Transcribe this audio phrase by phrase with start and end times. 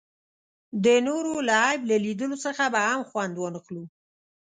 [0.83, 3.83] د نورو له عیب له لیدلو څخه به هم خوند وانخلو.